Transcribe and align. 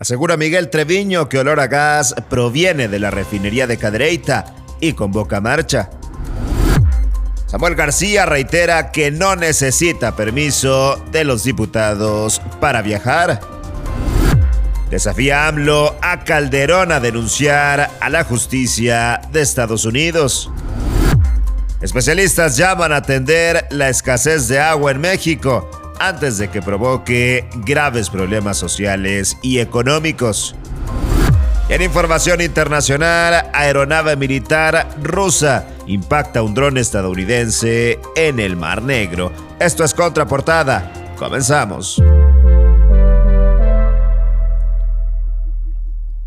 Asegura 0.00 0.38
Miguel 0.38 0.70
Treviño 0.70 1.28
que 1.28 1.38
olor 1.38 1.60
a 1.60 1.66
gas 1.66 2.14
proviene 2.30 2.88
de 2.88 2.98
la 2.98 3.10
refinería 3.10 3.66
de 3.66 3.76
Cadereyta 3.76 4.46
y 4.80 4.94
convoca 4.94 5.42
marcha. 5.42 5.90
Samuel 7.44 7.74
García 7.74 8.24
reitera 8.24 8.92
que 8.92 9.10
no 9.10 9.36
necesita 9.36 10.16
permiso 10.16 10.96
de 11.12 11.24
los 11.24 11.44
diputados 11.44 12.40
para 12.62 12.80
viajar. 12.80 13.42
Desafía 14.88 15.46
AMLO 15.46 15.94
a 16.00 16.24
Calderón 16.24 16.92
a 16.92 17.00
denunciar 17.00 17.90
a 18.00 18.08
la 18.08 18.24
justicia 18.24 19.20
de 19.30 19.42
Estados 19.42 19.84
Unidos. 19.84 20.50
Especialistas 21.82 22.56
llaman 22.56 22.92
a 22.92 22.96
atender 22.96 23.66
la 23.68 23.90
escasez 23.90 24.48
de 24.48 24.60
agua 24.60 24.92
en 24.92 25.00
México 25.02 25.68
antes 26.00 26.38
de 26.38 26.48
que 26.48 26.62
provoque 26.62 27.48
graves 27.64 28.10
problemas 28.10 28.56
sociales 28.56 29.36
y 29.42 29.60
económicos. 29.60 30.56
En 31.68 31.82
información 31.82 32.40
internacional, 32.40 33.48
aeronave 33.52 34.16
militar 34.16 34.88
rusa 35.00 35.66
impacta 35.86 36.42
un 36.42 36.54
dron 36.54 36.78
estadounidense 36.78 38.00
en 38.16 38.40
el 38.40 38.56
Mar 38.56 38.82
Negro. 38.82 39.30
Esto 39.60 39.84
es 39.84 39.94
Contraportada. 39.94 40.90
Comenzamos. 41.16 42.02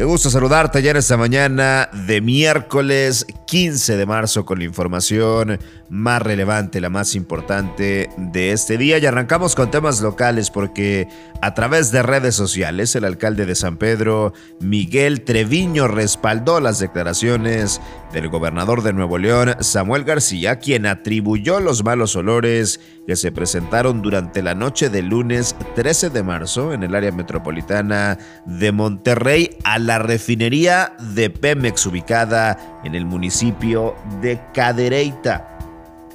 Qué 0.00 0.06
gusto 0.06 0.30
saludarte 0.30 0.80
ya 0.80 0.92
en 0.92 0.96
esta 0.96 1.18
mañana 1.18 1.90
de 1.92 2.22
miércoles 2.22 3.26
15 3.46 3.98
de 3.98 4.06
marzo 4.06 4.46
con 4.46 4.58
la 4.58 4.64
información 4.64 5.58
más 5.90 6.22
relevante, 6.22 6.80
la 6.80 6.88
más 6.88 7.14
importante 7.14 8.08
de 8.16 8.52
este 8.52 8.78
día. 8.78 8.96
Y 8.96 9.04
arrancamos 9.04 9.54
con 9.54 9.70
temas 9.70 10.00
locales 10.00 10.50
porque 10.50 11.06
a 11.42 11.52
través 11.52 11.92
de 11.92 12.02
redes 12.02 12.34
sociales 12.34 12.96
el 12.96 13.04
alcalde 13.04 13.44
de 13.44 13.54
San 13.54 13.76
Pedro, 13.76 14.32
Miguel 14.58 15.20
Treviño, 15.20 15.86
respaldó 15.86 16.60
las 16.60 16.78
declaraciones 16.78 17.82
del 18.12 18.28
gobernador 18.28 18.82
de 18.82 18.92
Nuevo 18.92 19.18
León, 19.18 19.54
Samuel 19.60 20.04
García, 20.04 20.58
quien 20.58 20.86
atribuyó 20.86 21.60
los 21.60 21.84
malos 21.84 22.16
olores 22.16 22.80
que 23.06 23.16
se 23.16 23.32
presentaron 23.32 24.02
durante 24.02 24.42
la 24.42 24.54
noche 24.54 24.90
del 24.90 25.06
lunes 25.06 25.54
13 25.76 26.10
de 26.10 26.22
marzo 26.22 26.72
en 26.72 26.82
el 26.82 26.94
área 26.94 27.12
metropolitana 27.12 28.18
de 28.46 28.72
Monterrey 28.72 29.56
a 29.64 29.78
la 29.78 29.98
refinería 29.98 30.94
de 31.14 31.30
Pemex 31.30 31.86
ubicada 31.86 32.80
en 32.84 32.94
el 32.94 33.04
municipio 33.04 33.94
de 34.20 34.40
Cadereyta. 34.52 35.59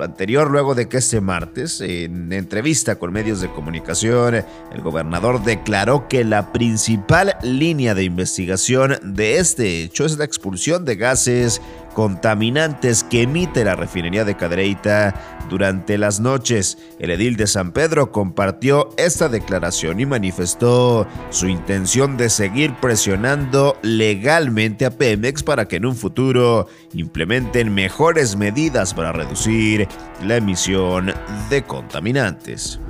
Lo 0.00 0.06
anterior 0.06 0.50
luego 0.50 0.74
de 0.74 0.88
que 0.88 0.96
este 0.96 1.20
martes, 1.20 1.82
en 1.82 2.32
entrevista 2.32 2.96
con 2.96 3.12
medios 3.12 3.42
de 3.42 3.50
comunicación, 3.50 4.34
el 4.34 4.80
gobernador 4.80 5.44
declaró 5.44 6.08
que 6.08 6.24
la 6.24 6.52
principal 6.52 7.36
línea 7.42 7.94
de 7.94 8.04
investigación 8.04 8.96
de 9.02 9.36
este 9.36 9.82
hecho 9.82 10.06
es 10.06 10.16
la 10.16 10.24
expulsión 10.24 10.86
de 10.86 10.96
gases 10.96 11.60
contaminantes 11.94 13.04
que 13.04 13.22
emite 13.22 13.64
la 13.64 13.76
refinería 13.76 14.24
de 14.24 14.36
Cadereyta 14.36 15.38
durante 15.48 15.98
las 15.98 16.20
noches. 16.20 16.78
El 16.98 17.10
edil 17.10 17.36
de 17.36 17.46
San 17.46 17.72
Pedro 17.72 18.12
compartió 18.12 18.90
esta 18.96 19.28
declaración 19.28 20.00
y 20.00 20.06
manifestó 20.06 21.06
su 21.30 21.48
intención 21.48 22.16
de 22.16 22.30
seguir 22.30 22.74
presionando 22.80 23.76
legalmente 23.82 24.86
a 24.86 24.90
Pemex 24.90 25.42
para 25.42 25.66
que 25.66 25.76
en 25.76 25.86
un 25.86 25.96
futuro 25.96 26.68
implementen 26.94 27.74
mejores 27.74 28.36
medidas 28.36 28.94
para 28.94 29.12
reducir 29.12 29.88
la 30.24 30.36
emisión 30.36 31.12
de 31.50 31.62
contaminantes. 31.62 32.80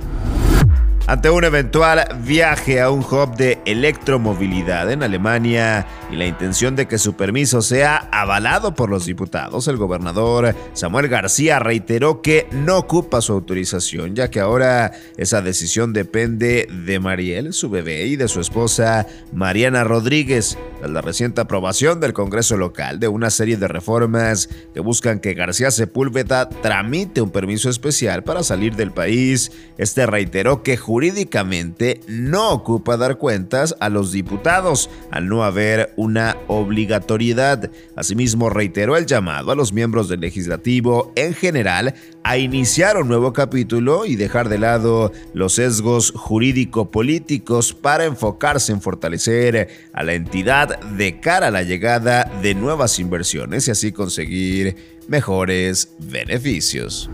Ante 1.07 1.29
un 1.29 1.43
eventual 1.43 2.05
viaje 2.23 2.79
a 2.79 2.89
un 2.91 2.99
hub 2.99 3.35
de 3.35 3.59
electromovilidad 3.65 4.89
en 4.91 5.03
Alemania 5.03 5.85
y 6.11 6.15
la 6.15 6.25
intención 6.25 6.75
de 6.75 6.87
que 6.87 6.99
su 6.99 7.15
permiso 7.15 7.61
sea 7.61 8.07
avalado 8.11 8.75
por 8.75 8.89
los 8.89 9.07
diputados, 9.07 9.67
el 9.67 9.77
gobernador 9.77 10.55
Samuel 10.73 11.09
García 11.09 11.59
reiteró 11.59 12.21
que 12.21 12.47
no 12.51 12.77
ocupa 12.77 13.19
su 13.21 13.33
autorización, 13.33 14.15
ya 14.15 14.29
que 14.29 14.39
ahora 14.39 14.91
esa 15.17 15.41
decisión 15.41 15.91
depende 15.91 16.67
de 16.85 16.99
Mariel, 16.99 17.51
su 17.51 17.69
bebé, 17.69 18.05
y 18.05 18.15
de 18.15 18.27
su 18.27 18.39
esposa 18.39 19.07
Mariana 19.33 19.83
Rodríguez, 19.83 20.57
tras 20.79 20.91
la 20.91 21.01
reciente 21.01 21.41
aprobación 21.41 21.99
del 21.99 22.13
Congreso 22.13 22.57
local 22.57 22.99
de 22.99 23.07
una 23.07 23.31
serie 23.31 23.57
de 23.57 23.67
reformas 23.67 24.49
que 24.73 24.79
buscan 24.79 25.19
que 25.19 25.33
García 25.33 25.71
Sepúlveda 25.71 26.47
tramite 26.47 27.21
un 27.21 27.31
permiso 27.31 27.69
especial 27.69 28.23
para 28.23 28.43
salir 28.43 28.75
del 28.75 28.91
país. 28.91 29.51
Este 29.77 30.05
reiteró 30.05 30.63
que 30.63 30.77
jurídicamente 30.91 32.01
no 32.09 32.51
ocupa 32.51 32.97
dar 32.97 33.17
cuentas 33.17 33.77
a 33.79 33.87
los 33.87 34.11
diputados 34.11 34.89
al 35.09 35.29
no 35.29 35.45
haber 35.45 35.93
una 35.95 36.35
obligatoriedad. 36.47 37.71
Asimismo, 37.95 38.49
reiteró 38.49 38.97
el 38.97 39.05
llamado 39.05 39.53
a 39.53 39.55
los 39.55 39.71
miembros 39.71 40.09
del 40.09 40.19
legislativo 40.19 41.13
en 41.15 41.33
general 41.33 41.93
a 42.25 42.37
iniciar 42.37 42.97
un 42.97 43.07
nuevo 43.07 43.31
capítulo 43.31 44.05
y 44.05 44.17
dejar 44.17 44.49
de 44.49 44.57
lado 44.57 45.13
los 45.33 45.53
sesgos 45.53 46.11
jurídico-políticos 46.11 47.73
para 47.73 48.03
enfocarse 48.03 48.73
en 48.73 48.81
fortalecer 48.81 49.69
a 49.93 50.03
la 50.03 50.13
entidad 50.13 50.77
de 50.81 51.21
cara 51.21 51.47
a 51.47 51.51
la 51.51 51.63
llegada 51.63 52.29
de 52.41 52.53
nuevas 52.53 52.99
inversiones 52.99 53.65
y 53.69 53.71
así 53.71 53.93
conseguir 53.93 54.75
mejores 55.07 55.93
beneficios. 55.99 57.09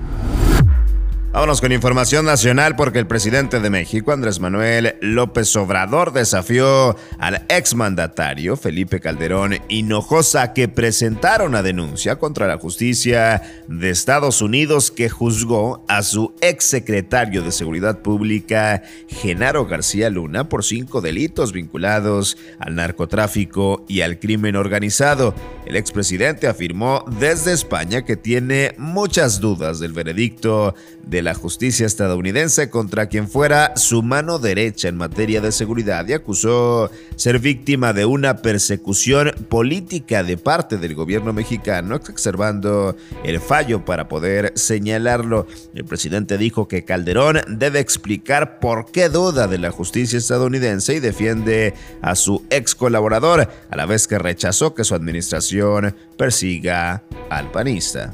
Vámonos 1.38 1.62
con 1.62 1.72
información 1.72 2.26
nacional 2.26 2.76
porque 2.76 2.98
el 2.98 3.06
presidente 3.06 3.60
de 3.60 3.70
México, 3.70 4.12
Andrés 4.12 4.40
Manuel 4.40 4.96
López 5.02 5.56
Obrador, 5.56 6.12
desafió 6.12 6.96
al 7.20 7.46
exmandatario 7.48 8.58
Felipe 8.58 9.00
Calderón 9.00 9.60
Hinojosa 9.70 10.54
que 10.54 10.68
presentara 10.68 11.44
una 11.44 11.62
denuncia 11.62 12.16
contra 12.16 12.48
la 12.48 12.58
justicia 12.58 13.44
de 13.68 13.92
Estados 13.92 14.42
Unidos 14.42 14.90
que 14.90 15.10
juzgó 15.10 15.86
a 15.88 16.02
su 16.02 16.34
exsecretario 16.42 17.44
de 17.44 17.52
Seguridad 17.52 18.00
Pública, 18.00 18.82
Genaro 19.08 19.68
García 19.68 20.10
Luna, 20.10 20.50
por 20.50 20.64
cinco 20.64 21.02
delitos 21.02 21.52
vinculados 21.52 22.36
al 22.58 22.74
narcotráfico 22.74 23.86
y 23.88 24.02
al 24.02 24.18
crimen 24.18 24.56
organizado. 24.56 25.36
El 25.68 25.76
expresidente 25.76 26.48
afirmó 26.48 27.06
desde 27.20 27.54
España 27.54 28.06
que 28.06 28.18
tiene 28.18 28.74
muchas 28.80 29.40
dudas 29.40 29.80
del 29.80 29.94
veredicto 29.94 30.74
de 31.10 31.22
la 31.22 31.34
justicia 31.34 31.86
estadounidense 31.86 32.70
contra 32.70 33.08
quien 33.08 33.28
fuera 33.28 33.76
su 33.76 34.04
mano 34.04 34.40
derecha 34.40 34.88
en 34.88 34.98
materia 34.98 35.42
de 35.42 35.52
seguridad 35.52 36.08
y 36.08 36.14
acusó 36.14 36.92
ser 37.16 37.40
víctima 37.40 37.94
de 37.94 38.06
una 38.06 38.38
persecución 38.38 39.32
política 39.50 40.24
de 40.24 40.38
parte 40.38 40.78
del 40.78 40.96
gobierno 40.96 41.34
mexicano, 41.34 41.96
exacerbando 41.96 42.96
el 43.24 43.40
fallo 43.40 43.86
para 43.86 44.08
poder 44.08 44.52
señalarlo. 44.56 45.48
El 45.74 45.86
presidente 45.86 46.38
dijo 46.38 46.68
que 46.68 46.84
Calderón 46.84 47.40
debe 47.48 47.80
explicar 47.80 48.60
por 48.60 48.92
qué 48.92 49.10
duda 49.10 49.48
de 49.48 49.58
la 49.58 49.72
justicia 49.72 50.18
estadounidense 50.18 50.96
y 50.96 51.00
defiende 51.00 51.74
a 52.02 52.16
su 52.16 52.44
ex 52.50 52.76
colaborador, 52.76 53.50
a 53.70 53.76
la 53.76 53.86
vez 53.86 54.08
que 54.08 54.20
rechazó 54.20 54.74
que 54.74 54.84
su 54.84 54.96
administración 54.96 55.96
persiga 56.18 57.04
al 57.30 57.52
panista. 57.52 58.14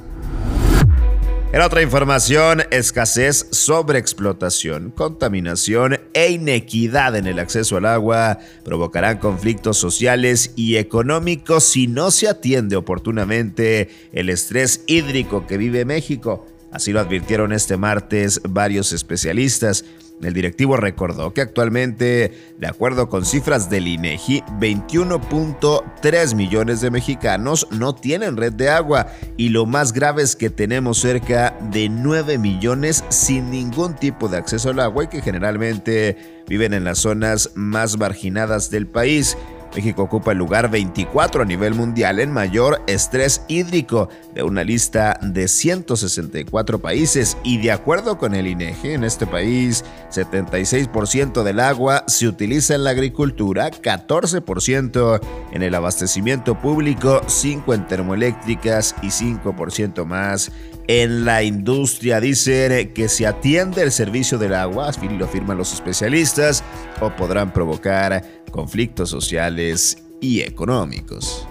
En 1.53 1.62
otra 1.62 1.84
información, 1.84 2.64
escasez, 2.72 3.46
sobreexplotación, 3.52 4.90
contaminación 4.90 6.00
e 6.14 6.31
inequidad 6.31 7.16
en 7.16 7.28
el 7.28 7.38
acceso 7.38 7.78
al 7.78 7.86
agua 7.86 8.40
provocarán 8.66 9.19
conflictos 9.19 9.78
sociales 9.78 10.53
y 10.56 10.78
económicos 10.78 11.64
si 11.64 11.86
no 11.86 12.09
se 12.09 12.28
atiende 12.28 12.75
oportunamente 12.75 13.91
el 14.14 14.31
estrés 14.31 14.84
hídrico 14.88 15.46
que 15.46 15.58
vive 15.58 15.86
México. 15.86 16.47
Así 16.72 16.91
lo 16.91 17.02
advirtieron 17.02 17.53
este 17.53 17.78
martes 17.78 18.41
varios 18.50 18.91
especialistas. 18.91 19.85
El 20.22 20.34
directivo 20.34 20.78
recordó 20.78 21.34
que 21.34 21.41
actualmente, 21.41 22.31
de 22.57 22.68
acuerdo 22.68 23.09
con 23.09 23.25
cifras 23.25 23.69
del 23.69 23.88
INEGI, 23.88 24.41
21.3 24.59 26.35
millones 26.35 26.79
de 26.82 26.91
mexicanos 26.91 27.67
no 27.72 27.93
tienen 27.93 28.37
red 28.37 28.53
de 28.53 28.70
agua 28.70 29.08
y 29.35 29.49
lo 29.49 29.66
más 29.66 29.91
grave 29.91 30.22
es 30.22 30.35
que 30.35 30.49
tenemos 30.49 30.99
cerca 30.99 31.58
de 31.72 31.90
9 31.90 32.37
millones 32.37 33.03
sin 33.09 33.52
ningún 33.52 33.96
tipo 33.96 34.29
de 34.29 34.37
acceso 34.37 34.70
al 34.70 34.79
agua 34.79 35.05
y 35.05 35.08
que 35.08 35.22
generalmente 35.22 36.43
viven 36.47 36.73
en 36.73 36.84
las 36.84 36.99
zonas 36.99 37.52
más 37.55 37.97
marginadas 37.97 38.70
del 38.70 38.87
país. 38.87 39.37
México 39.75 40.03
ocupa 40.03 40.31
el 40.31 40.37
lugar 40.37 40.70
24 40.70 41.41
a 41.41 41.46
nivel 41.46 41.73
mundial 41.73 42.20
en 42.20 42.31
mayor 42.31 42.81
estrés 42.87 43.43
hídrico 43.47 44.09
de 44.34 44.43
una 44.43 44.64
lista 44.64 45.20
de 45.22 45.47
164 45.47 46.79
países 46.79 47.37
y 47.43 47.58
de 47.58 47.72
acuerdo 47.72 48.17
con 48.17 48.35
el 48.35 48.47
INEGE 48.47 48.93
en 48.93 49.03
este 49.03 49.25
país 49.25 49.84
76% 50.11 51.43
del 51.43 51.59
agua 51.59 52.03
se 52.08 52.28
utiliza 52.28 52.75
en 52.75 52.84
la 52.84 52.91
agricultura, 52.91 53.72
14% 53.72 55.20
en 55.52 55.64
el 55.64 55.75
abastecimiento 55.75 56.59
público, 56.59 57.22
5 57.25 57.73
en 57.73 57.87
termoeléctricas 57.87 58.96
y 59.02 59.08
5% 59.08 60.05
más 60.05 60.52
en 60.87 61.25
la 61.25 61.43
industria. 61.43 62.20
Dicen 62.20 62.93
que 62.93 63.09
se 63.09 63.25
atiende 63.28 63.81
el 63.81 63.91
servicio 63.91 64.37
del 64.37 64.53
agua, 64.53 64.90
así 64.90 65.08
lo 65.08 65.25
afirman 65.25 65.58
los 65.58 65.73
especialistas, 65.73 66.64
o 66.99 67.09
podrán 67.16 67.53
provocar 67.53 68.23
conflictos 68.51 69.09
sociales 69.09 69.97
y 70.22 70.41
económicos. 70.41 71.47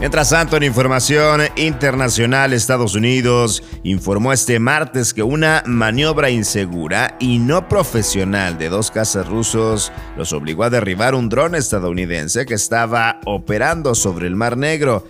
Mientras 0.00 0.30
tanto, 0.30 0.56
en 0.56 0.62
información 0.62 1.40
internacional, 1.56 2.52
Estados 2.52 2.94
Unidos 2.94 3.64
informó 3.82 4.32
este 4.32 4.60
martes 4.60 5.12
que 5.12 5.24
una 5.24 5.64
maniobra 5.66 6.30
insegura 6.30 7.16
y 7.18 7.38
no 7.38 7.66
profesional 7.66 8.58
de 8.58 8.68
dos 8.68 8.92
cazas 8.92 9.26
rusos 9.26 9.90
los 10.16 10.32
obligó 10.32 10.62
a 10.62 10.70
derribar 10.70 11.16
un 11.16 11.28
dron 11.28 11.56
estadounidense 11.56 12.46
que 12.46 12.54
estaba 12.54 13.18
operando 13.24 13.96
sobre 13.96 14.28
el 14.28 14.36
Mar 14.36 14.56
Negro. 14.56 15.04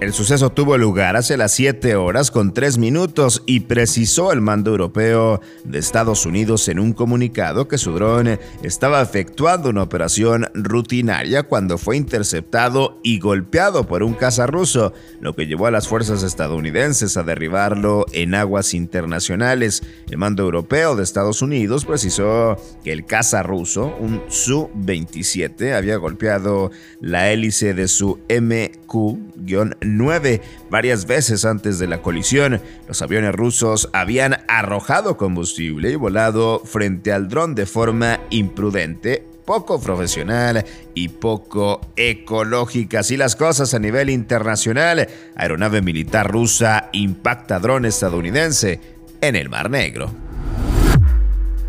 El 0.00 0.12
suceso 0.12 0.50
tuvo 0.50 0.78
lugar 0.78 1.16
hace 1.16 1.36
las 1.36 1.50
7 1.54 1.96
horas 1.96 2.30
con 2.30 2.54
3 2.54 2.78
minutos 2.78 3.42
y 3.46 3.60
precisó 3.60 4.30
el 4.30 4.40
mando 4.40 4.70
europeo 4.70 5.40
de 5.64 5.80
Estados 5.80 6.24
Unidos 6.24 6.68
en 6.68 6.78
un 6.78 6.92
comunicado 6.92 7.66
que 7.66 7.78
su 7.78 7.90
dron 7.90 8.38
estaba 8.62 9.02
efectuando 9.02 9.68
una 9.68 9.82
operación 9.82 10.46
rutinaria 10.54 11.42
cuando 11.42 11.78
fue 11.78 11.96
interceptado 11.96 13.00
y 13.02 13.18
golpeado 13.18 13.88
por 13.88 14.04
un 14.04 14.14
caza 14.14 14.46
ruso, 14.46 14.92
lo 15.20 15.34
que 15.34 15.48
llevó 15.48 15.66
a 15.66 15.72
las 15.72 15.88
fuerzas 15.88 16.22
estadounidenses 16.22 17.16
a 17.16 17.24
derribarlo 17.24 18.06
en 18.12 18.36
aguas 18.36 18.74
internacionales. 18.74 19.82
El 20.08 20.18
mando 20.18 20.44
europeo 20.44 20.94
de 20.94 21.02
Estados 21.02 21.42
Unidos 21.42 21.84
precisó 21.84 22.56
que 22.84 22.92
el 22.92 23.04
caza 23.04 23.42
ruso, 23.42 23.96
un 23.98 24.22
Su-27, 24.28 25.74
había 25.74 25.96
golpeado 25.96 26.70
la 27.00 27.32
hélice 27.32 27.74
de 27.74 27.88
su 27.88 28.20
MQ- 28.28 29.87
9. 29.96 30.40
Varias 30.70 31.06
veces 31.06 31.44
antes 31.44 31.78
de 31.78 31.86
la 31.86 32.02
colisión, 32.02 32.60
los 32.86 33.00
aviones 33.02 33.34
rusos 33.34 33.88
habían 33.92 34.38
arrojado 34.48 35.16
combustible 35.16 35.90
y 35.90 35.96
volado 35.96 36.60
frente 36.64 37.12
al 37.12 37.28
dron 37.28 37.54
de 37.54 37.66
forma 37.66 38.20
imprudente, 38.30 39.24
poco 39.44 39.80
profesional 39.80 40.64
y 40.94 41.08
poco 41.08 41.80
ecológica. 41.96 43.00
Así 43.00 43.16
las 43.16 43.34
cosas 43.34 43.72
a 43.72 43.78
nivel 43.78 44.10
internacional, 44.10 45.08
aeronave 45.36 45.80
militar 45.80 46.30
rusa 46.30 46.90
impacta 46.92 47.58
dron 47.58 47.86
estadounidense 47.86 48.80
en 49.20 49.36
el 49.36 49.48
Mar 49.48 49.70
Negro. 49.70 50.27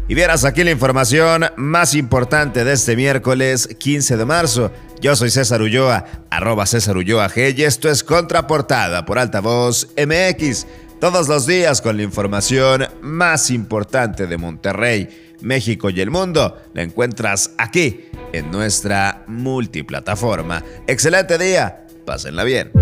Y 0.10 0.16
vieras 0.16 0.44
aquí 0.44 0.64
la 0.64 0.72
información 0.72 1.46
más 1.56 1.94
importante 1.94 2.64
de 2.64 2.74
este 2.74 2.96
miércoles 2.96 3.68
15 3.78 4.18
de 4.18 4.26
marzo. 4.26 4.72
Yo 5.00 5.16
soy 5.16 5.30
César 5.30 5.62
Ulloa, 5.62 6.04
arroba 6.32 6.66
César 6.66 6.98
Ulloa 6.98 7.30
G, 7.30 7.56
y 7.56 7.64
esto 7.64 7.92
es 7.92 8.04
Contraportada 8.04 9.06
por 9.06 9.20
Altavoz 9.20 9.88
MX. 9.96 10.66
Todos 11.00 11.28
los 11.28 11.46
días 11.46 11.84
con 11.84 11.98
la 11.98 12.02
información 12.02 12.88
más 13.02 13.52
importante 13.52 14.26
de 14.26 14.38
Monterrey, 14.40 15.36
México 15.42 15.92
y 15.92 16.02
el 16.02 16.10
mundo, 16.10 16.58
la 16.74 16.82
encuentras 16.82 17.52
aquí 17.60 18.06
en 18.34 18.50
nuestra 18.50 19.26
multiplataforma. 19.28 20.64
Excelente 20.88 21.38
día, 21.38 21.86
pásenla 22.04 22.44
bien. 22.44 22.79